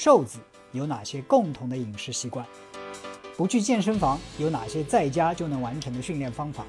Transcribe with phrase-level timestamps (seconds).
[0.00, 0.38] 瘦子
[0.70, 2.46] 有哪些共同的饮食习惯？
[3.36, 6.64] 不去健身房有哪些在家就能完成的训练方法？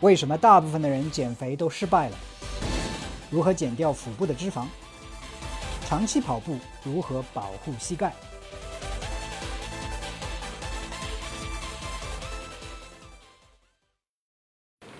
[0.00, 2.16] 为什么大部分的人减肥都失败了？
[3.30, 4.64] 如何减掉腹部的脂肪？
[5.86, 8.12] 长期跑步如何保护膝盖？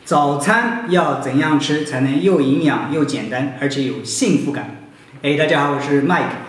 [0.05, 4.77] 早餐要怎样吃才能又营养又简单，而且有幸福感？
[5.23, 6.46] 哎，大家好，我是 Mike。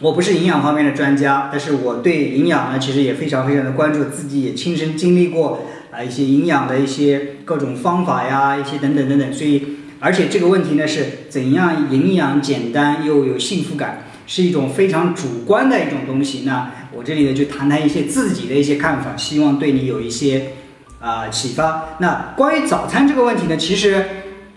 [0.00, 9.32] 我不是营养方面的专家，但是我对营养呢，其实也非常非常的关注，自己也亲身经历过啊一些营养的一些各种方法呀，一些等等等等。
[9.32, 9.60] 所以，
[9.98, 16.42] 而且这个问题呢，是怎样营养简单又有幸福感，是一种非常主观的一种东西。
[16.46, 20.52] 那我这里呢，就谈谈一些自己的一些看法，希望对你有一些
[21.00, 21.96] 啊启发。
[21.98, 24.04] 那关于早餐这个问题呢，其实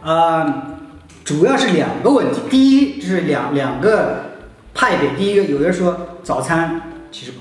[0.04, 0.78] 呃
[1.26, 4.30] 主要是两个问题，第一就是两两个。
[4.74, 7.34] 派别第一个，有人说早餐其实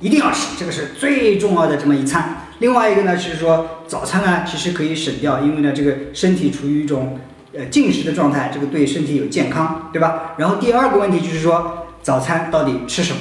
[0.00, 2.44] 一定要吃，这个是最重要的这么一餐。
[2.60, 7.18] 另外一个呢，就是说早餐呢其实可以省掉，因为呢这个身体处于一种
[7.52, 10.34] 呃进食的状态，这个对身体有健康，对吧？
[10.38, 13.20] 然后第二个问题就是说早餐到底吃什么？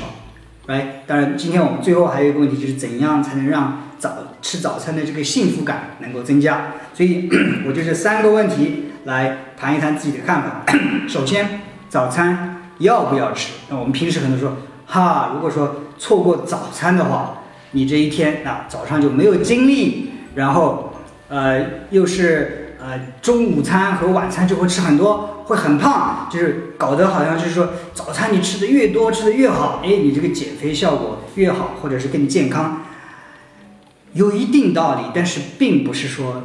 [0.68, 6.74] 来，当然今天我们最后还有一个问题就是怎样才能让早吃早餐的这个幸福感能够增加？
[6.94, 7.30] 所以
[7.68, 10.64] 我就这三个问题来谈一谈自己的看法。
[11.08, 12.57] 首先，早餐。
[12.80, 13.54] 要不要吃？
[13.70, 17.40] 那我们平时可能说，哈，如果说错过早餐的话，
[17.72, 20.94] 你这一天啊早上就没有精力，然后
[21.28, 32.84] 呃又是呃中午餐和晚餐就会吃很多，会很胖，就是搞得好像就是说早餐你吃的越多吃的越好，哎，你这个减肥效果越好，或者是更健康，
[34.14, 36.44] 有一定道理，但是并不是说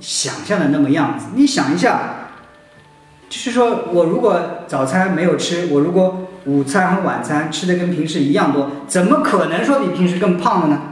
[0.00, 1.26] 想象的那么样子。
[1.34, 2.22] 你想一下。
[3.28, 10.82] 就是说，我如果早餐没有吃，我如果午餐和晚餐吃的跟平时一样多，怎么可能说比平时更胖了呢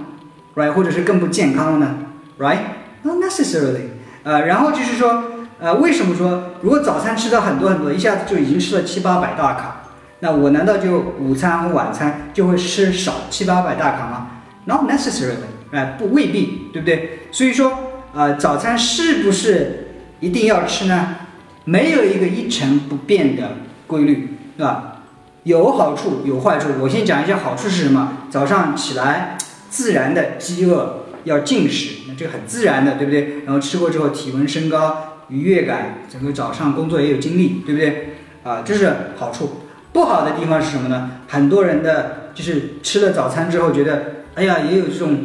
[0.57, 1.95] ？Right，或者是更不健康了呢
[2.39, 3.91] ？Right，not necessarily。
[4.25, 5.23] 呃，然后就是说，
[5.61, 9.83] 呃，为什么说如果早餐吃的很多很多，一下子就已经吃了七八百大卡，
[10.19, 14.27] 那我难道就午餐和晚餐就会吃少七八百大卡吗
[14.65, 15.37] ？Not necessarily，
[15.71, 17.29] 哎，不未必，对不对？
[17.31, 17.73] 所以说，
[18.13, 19.89] 呃，早餐是不是
[20.19, 21.17] 一定要吃呢？
[21.65, 25.03] 没有一个一成不变的规律，对吧？
[25.45, 26.69] 有好处有坏处。
[26.81, 28.19] 我先讲一下好处是什么。
[28.31, 29.37] 早上起来，
[29.69, 33.43] 自然的饥饿要进食，那这个很自然的，对不对？
[33.45, 38.15] 然后吃过之后，体温升高，愉悦感，整个早上工作也有精力，对不对？
[38.43, 39.61] 啊，这是好处。
[39.93, 41.11] 不好的地方是什么呢？
[41.29, 45.17] 很多人的就是吃了早餐之后，觉得，哎呀，也有这种，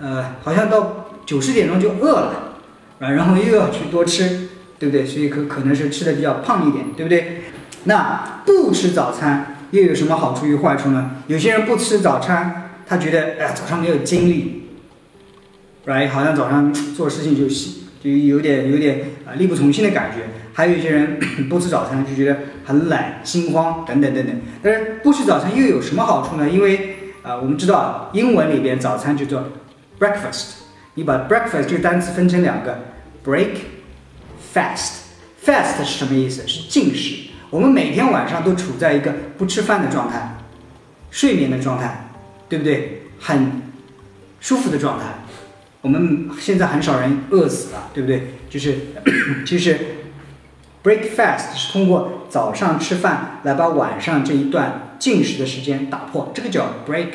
[0.00, 2.54] 呃，好像到九十点钟就饿了，
[3.00, 4.48] 啊，然后又要去多吃。
[4.78, 5.06] 对不对？
[5.06, 7.42] 所以可可能是吃的比较胖一点，对不对？
[7.84, 11.10] 那不吃早餐又有什么好处与坏处呢？
[11.26, 14.68] 有些人不吃早餐，他觉得哎呀早上没有精力
[15.86, 16.08] ，right？
[16.08, 17.46] 好像早上做事情就
[18.02, 20.24] 就有点有点啊力不从心的感觉。
[20.54, 21.18] 还有一些人
[21.50, 24.34] 不吃早餐就觉得很懒、心慌等等等等。
[24.62, 26.48] 但是不吃早餐又有什么好处呢？
[26.48, 29.44] 因为啊我们知道英文里边早餐就叫
[29.98, 30.52] breakfast，
[30.94, 32.78] 你把 breakfast 这个单词分成两个
[33.24, 33.48] break。
[34.54, 36.46] Fast，fast 是什么意思？
[36.46, 37.30] 是禁食。
[37.50, 40.36] 我们每天晚上都处在一个不吃饭的状态，
[41.10, 42.10] 睡眠的状态，
[42.48, 43.02] 对不对？
[43.18, 43.62] 很
[44.38, 45.06] 舒服的状态。
[45.80, 48.34] 我们现在很少人饿死了，对不对？
[48.48, 48.78] 就是，
[49.44, 49.76] 其实
[50.84, 57.08] break fast 是通过早上吃饭来把晚上这一段进食的时间打破，这个叫 break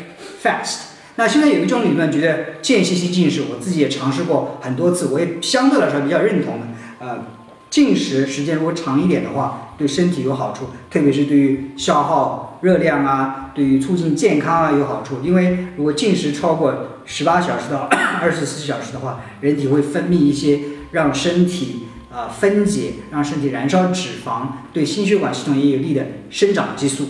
[0.44, 0.80] fast。
[1.16, 6.68] 那现在有一种理论觉得间歇性进食，我自己也尝试过很多次，我也相对来说比较认同的。
[7.00, 7.26] 呃，
[7.70, 15.20] 进食时间如果长一点的话，对身体有好处，特别是对于消耗热量啊，对于促进健康啊有好处。
[15.24, 17.90] 因为如果进食超过十八小时到
[18.22, 20.60] 二十四小时的话，人体会分泌一些
[20.92, 27.08] 让身体啊分解、让身体燃烧脂肪、对心血管系统也有利的生长激素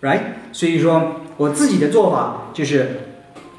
[0.00, 0.20] ，right？
[0.52, 3.08] 所以说我自己的做法就是。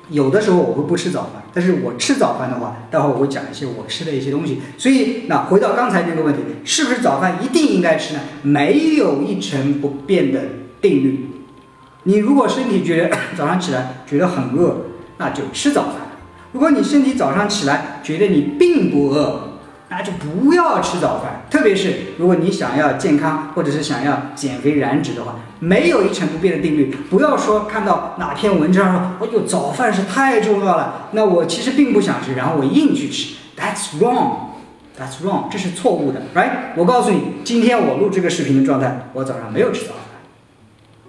[0.09, 4.61] 有的时候我会不吃早饭，但是我吃早饭的话，待会儿我会讲一些我吃的一些东西。
[4.77, 8.19] 所以，那回到刚才这个问题，是不是早饭一定应该吃呢？
[8.41, 10.41] 没有一成不变的
[10.81, 11.29] 定律。
[12.03, 15.93] 你如果身体觉得早上起来觉得很饿，那就吃早饭；
[16.51, 19.52] 如果你身体早上起来觉得你并不饿，
[19.95, 26.95] 那就不要吃早饭，特别是如果你想要健康或者是想要减肥燃脂的话，没有一成不变的定律。
[27.11, 36.49] 不要说看到哪篇文章说，哎呦，早饭是太重要了，那我其实并不想吃，然后我硬去吃，That's wrong，That's wrong，这是错误的，Right？
[36.75, 39.93] 我告诉你，今天我录这个视频的状态，我早上没有吃早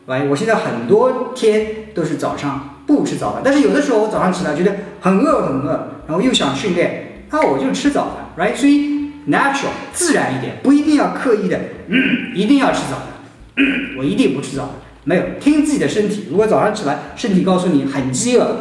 [0.06, 0.28] 饭，right？
[0.28, 8.54] 我现在很多天都是早上不吃早饭，但是有的时候我早上起来觉得很饿很饿，然后又想训练，那我就吃早饭，right？
[8.54, 11.58] 所以 natural 自然一点，不一定要刻意的，
[11.88, 13.06] 嗯，一定要吃早饭，
[13.56, 16.26] 嗯，我一定不吃早饭，没有，听自己的身体。
[16.30, 18.56] 如果早上起来身体告诉你很饥饿，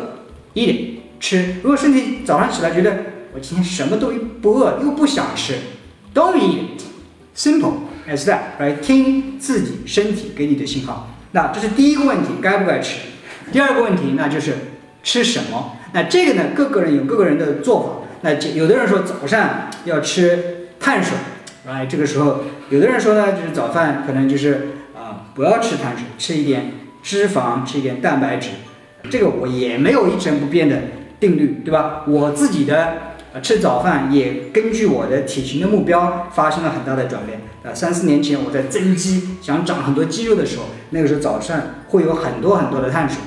[0.54, 0.78] 一点
[1.20, 2.98] 吃；如果身体早上起来觉得
[3.34, 5.56] 我今天什么都不饿又不想吃
[6.14, 6.81] ，don't eat。
[7.36, 7.74] Simple
[8.08, 11.18] as that，来听自己身体给你的信号。
[11.31, 13.00] 那这是第一个问题，该不该吃？
[13.52, 14.54] 第二个问题，那就是
[15.02, 15.78] 吃什么？
[15.94, 18.03] 那这个呢，各个人有各个人的做法。
[18.24, 21.16] 那有的人说早上要吃碳水，
[21.68, 22.40] 来这个时候，
[22.70, 26.72] 有的人说呢，就是早饭可能就是啊不要吃碳水，吃一点
[27.04, 28.50] 脂肪，吃一点蛋白质。
[29.12, 30.78] 这个我也没有一成不变的
[31.20, 32.04] 定律，对吧？
[32.08, 33.14] 我自己的。
[33.42, 37.40] 吃早饭也根据我的体型的目标发生了很大的转变。
[37.64, 43.18] 啊，三四年前我在增肌，想长很多肌肉的时候，那个时候早上会有很多很多的碳水，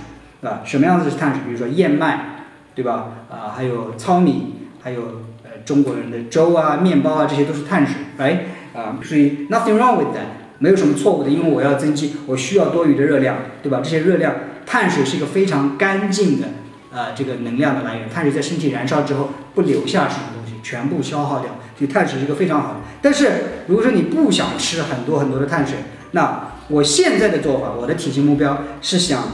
[0.48, 1.40] 啊，什么样子是碳水？
[1.44, 3.08] 比如说燕麦，对吧？
[3.28, 5.02] 啊，还有糙米，还有
[5.42, 10.28] 呃中国人的粥啊、面包啊，这些都是碳水，哎，啊，所以 nothing wrong with that，
[10.60, 13.80] 没有什么错误的，因为我要增肌，我需要多余的热量，对吧？
[13.82, 14.32] 这些热量，
[14.64, 16.46] 碳水是一个非常干净的。
[16.96, 22.76] 啊，这个能量的来源，碳水在身体燃烧之后不留下什么东西，全部消耗掉，所以碳水是一个非常好的。
[23.02, 23.28] 但是
[23.66, 25.78] 如果说你不想吃很多很多的碳水，
[26.12, 29.24] 那我现在的做法，我的体型目标是想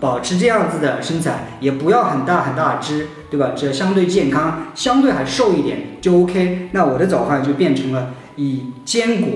[0.00, 3.52] 保持这样子的身材，也不要很大很大只，对吧？
[3.56, 6.68] 只要相对健康，相对还瘦一点就 OK。
[6.72, 9.30] 那我的早饭就变成了以坚果。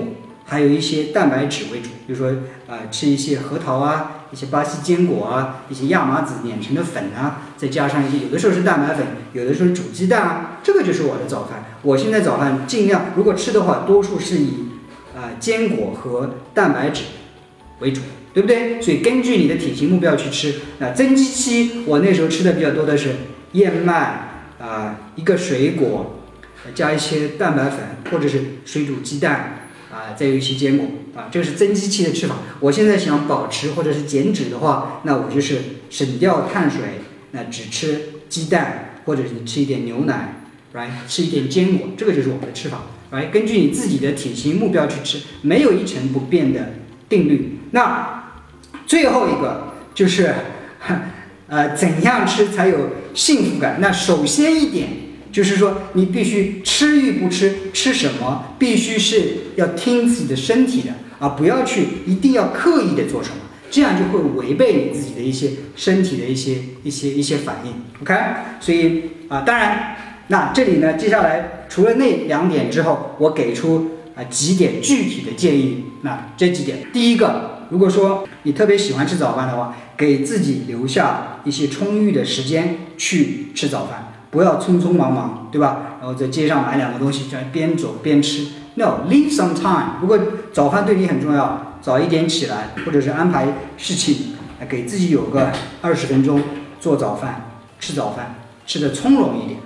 [0.49, 2.29] 还有一些蛋白质为主，比如说
[2.69, 11.65] 啊，吃一些核桃啊，一些巴西坚果啊，一些亚麻籽碾成的粉啊，再加上一些，有的时候是蛋白粉，有的时候煮鸡蛋啊，这个就是我的早饭。
[11.81, 14.69] 我现在早饭尽量，如果吃的话，多数是以
[15.13, 17.03] 啊坚果和蛋白质
[17.79, 17.99] 为主，
[18.33, 18.81] 对不对？
[18.81, 20.61] 所以根据你的体型目标去吃。
[20.79, 23.09] 那增肌期，我那时候吃的比较多的是
[23.53, 24.29] 燕麦
[24.59, 26.19] 啊，一个水果，
[26.73, 27.79] 加一些蛋白粉，
[28.11, 29.53] 或者是水煮鸡蛋。
[29.89, 30.85] 啊，再有一些坚果
[31.15, 32.35] 啊，这个是增肌期的吃法。
[32.59, 35.59] 我现在想保持或者是减脂的话，那我就是
[35.89, 36.81] 省掉碳水，
[37.31, 46.73] 那只吃鸡蛋，或者是吃一点牛奶来吃一点坚果，这个就是我们的吃法来根据你自己的体型目标去吃，没有一成不变的
[47.07, 47.59] 定律。
[47.71, 48.33] 那
[48.85, 50.35] 最后一个就是，
[51.47, 53.77] 呃，怎样吃才有幸福感？
[53.79, 54.87] 那首先一点。
[55.29, 63.35] 就是说，你必须吃与不吃，吃什么，必须是要听自己的身体的，而不要去一定要刻意的做什么，
[63.69, 67.73] 这样就会违背你自己的一些身体的一些一些一些反应。
[68.01, 68.15] OK，
[68.59, 69.97] 所以啊，当然，
[70.29, 75.83] 那这里呢，接下来除了那两点之后，我给出啊几点具体的建议。
[76.01, 84.13] 那这几点，第一个，如果说你特别喜欢吃早饭的话，给自己留下一些充裕的时间去吃早饭。
[84.29, 85.97] 不要匆匆忙忙，对吧？
[85.99, 88.47] 然后在街上买两个东西，这样边走边吃。
[88.75, 89.95] No，leave some time。
[90.01, 90.19] 如果
[90.51, 93.47] 早饭对你很重要，早一点起来，或者是安排
[93.77, 94.35] 事情，
[94.67, 96.43] 给自己有个二十分钟
[96.79, 98.35] 做早饭、吃早饭，
[98.65, 99.59] 吃的从容一点。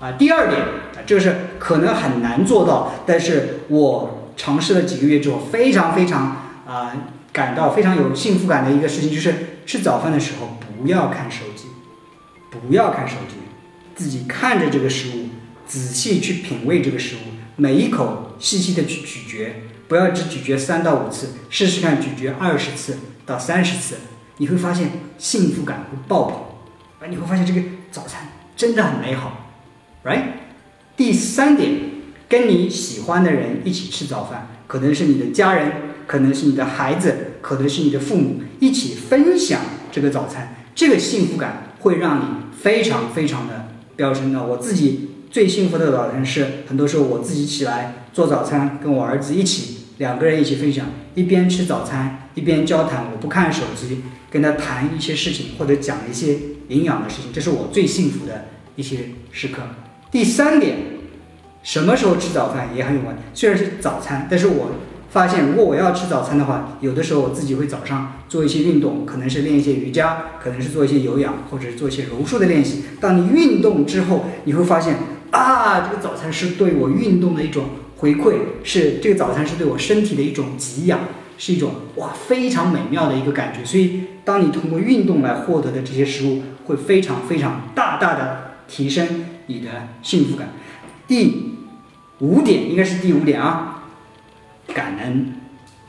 [0.00, 0.60] 啊，第二点，
[1.06, 6.92] 这是可能很难做到，但是我尝试了几个月之后，非常非常啊，
[7.34, 11.64] 感到非常有幸福感的一个事情，就是吃早饭的时候不要看手机，
[12.48, 13.34] 不要看手机。
[13.96, 15.28] 自己看着这个食物，
[15.66, 17.18] 仔细去品味这个食物，
[17.56, 23.96] 每一口细细的去咀嚼，不要只咀嚼三到五次，试试看咀嚼二十次到三十次，
[24.38, 26.40] 你会发现幸福感会爆棚，
[27.00, 29.50] 啊，你会发现这个早餐真的很美好
[30.04, 30.22] ，right？
[30.96, 31.72] 第三点，
[32.28, 35.72] 跟你喜欢的人一起吃早饭，可能是你的家人，
[36.06, 42.24] 可能是你的孩子，可能是你的父母，一起分享这个早餐，这个幸福感会让你
[42.60, 43.68] 非常非常的。
[43.96, 56.36] 飙升的，我自己最幸福的早晨是，很多时候我自己起来做早餐，跟我儿子一起，两个人一起分享，一边吃早餐一边交谈，我不看手机，跟他谈一些事情或者讲一些
[56.70, 59.62] 营养的事情，这是我最幸福的一些时刻。
[60.10, 60.76] 第三点，
[61.62, 64.72] 什么时候吃早饭也很有关，虽然是早餐，但是我。
[65.14, 72.82] 发现，如果我要吃早餐的话，有的时候我自己会早上做一些运动，可能是练一些瑜伽，可能是做一些有氧，或者是做一些柔术的练习。
[73.00, 74.96] 当你运动之后，你会发现
[75.30, 77.66] 啊，这个早餐是对我运动的一种
[77.98, 80.98] 回馈，是这个早餐是对我身体的一种给养，
[81.38, 83.64] 是一种哇非常美妙的一个感觉。
[83.64, 89.68] 所以，当你通过运动来获得的这些食物，会非常非常大大的提升你的
[90.02, 90.48] 幸福感。
[91.06, 91.54] 第
[92.18, 93.73] 五点应该是第五点啊。
[94.74, 95.32] 感恩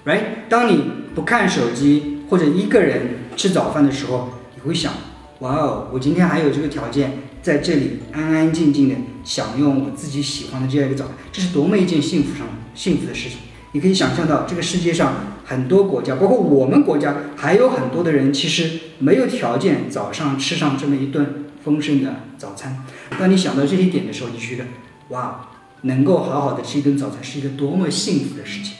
[0.05, 0.21] ，right？
[0.47, 0.83] 当你
[1.15, 3.01] 不看手机，或者一个人
[3.35, 4.93] 吃早饭的时候，你会想，
[5.39, 13.39] 哇哦，我今天还有这个条件在这里安安静静的享用我自己喜欢的这样一个早饭，这是多么一件幸福上幸福的事情。
[13.71, 22.85] 你可以想象到，这个世界上很多国家，包括我们国家，还有很多的人其实没有条件早上吃上这么一顿丰盛的早餐。
[23.19, 24.63] 当你想到这一点的时候，你觉得，
[25.09, 25.49] 哇，
[25.81, 28.75] 能够好好的吃一顿早餐是一个多么幸福的事情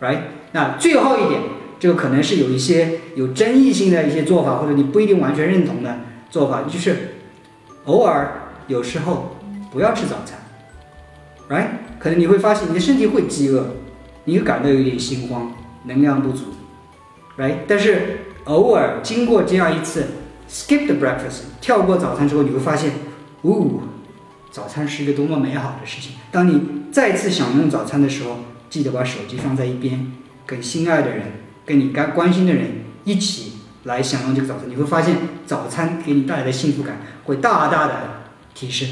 [0.00, 0.18] ，right？
[0.52, 1.40] 那最后一点，
[1.78, 7.14] 这个可能是有一些有争议性的一些做法，或者你不一定完全认同的做法，就是
[7.84, 9.36] 偶尔有时候
[9.70, 10.38] 不要吃早餐
[11.48, 11.66] ，right？
[11.98, 13.66] 可能你会发现你的身体会饥饿。
[14.24, 15.50] 你会感到有点心慌，
[15.84, 16.44] 能量不足
[17.38, 17.54] ，right？
[17.66, 20.04] 但是偶尔经过这样一次
[20.46, 22.92] skip the breakfast，跳过早餐之后，你会发现，
[23.44, 23.80] 呜，
[24.50, 26.12] 早餐是一个多么美好的事情。
[26.32, 28.38] 当你再次享用早餐的时候，
[28.68, 30.12] 记得把手机放在一边，
[30.44, 31.22] 跟心爱的人、
[31.64, 33.52] 跟你该关心的人一起
[33.84, 34.68] 来享用这个早餐。
[34.68, 35.16] 你会发现，
[35.46, 38.22] 早餐给你带来的幸福感会大大的
[38.54, 38.88] 提升。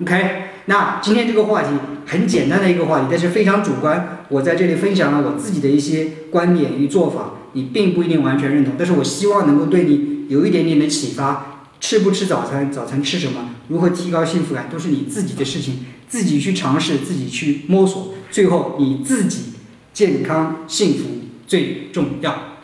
[0.00, 1.68] OK，那今天这个话题
[2.06, 4.24] 很简单的一个话题，但是非常主观。
[4.28, 11.55] 我在这里分享了我自己的一些观点与做法，你并不一定完全认同，但是我希望能够对你有一点点的启发。
[11.80, 19.52] 吃不吃早餐，早餐吃什么，如何提高幸福感，都是你自己的事情，自己去尝试，自己去摸索，最后你自己
[19.92, 21.04] 健康幸福
[21.46, 22.55] 最重要。